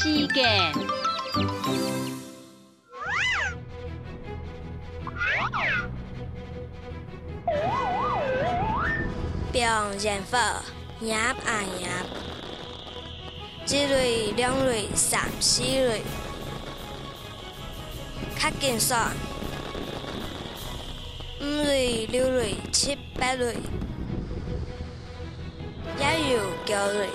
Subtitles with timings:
[0.00, 0.72] 时间。
[9.50, 10.62] 表现法，
[11.00, 11.66] 入啊入，
[13.66, 16.02] 一类、两类、三四类，
[18.38, 19.10] 较紧算，
[21.40, 23.56] 五类、六类、七八类，
[25.98, 27.08] 也有九类。